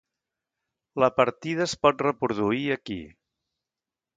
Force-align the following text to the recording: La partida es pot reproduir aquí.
La 1.03 1.09
partida 1.19 1.63
es 1.67 1.75
pot 1.85 2.01
reproduir 2.07 2.65
aquí. 2.77 2.99